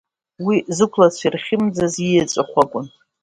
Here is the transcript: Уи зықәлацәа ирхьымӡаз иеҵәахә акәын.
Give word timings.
Уи 0.45 0.57
зықәлацәа 0.75 1.25
ирхьымӡаз 1.27 1.93
иеҵәахә 1.99 2.55
акәын. 2.63 2.87